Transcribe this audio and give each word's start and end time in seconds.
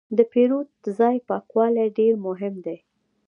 د 0.17 0.19
پیرود 0.31 0.67
ځای 0.97 1.15
پاکوالی 1.29 1.87
ډېر 1.97 2.13
مهم 2.25 2.55
دی. 2.65 2.77